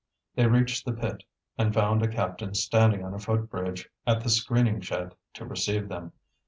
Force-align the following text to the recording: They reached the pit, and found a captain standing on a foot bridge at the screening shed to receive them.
They 0.33 0.47
reached 0.47 0.83
the 0.83 0.93
pit, 0.93 1.21
and 1.59 1.75
found 1.75 2.01
a 2.01 2.07
captain 2.07 2.55
standing 2.55 3.03
on 3.05 3.13
a 3.13 3.19
foot 3.19 3.51
bridge 3.51 3.87
at 4.07 4.21
the 4.23 4.31
screening 4.31 4.81
shed 4.81 5.13
to 5.35 5.45
receive 5.45 5.89
them. 5.89 6.13